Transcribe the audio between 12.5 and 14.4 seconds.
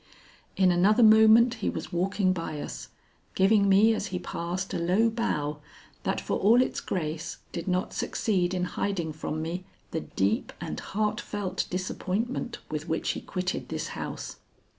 with which he quitted this house.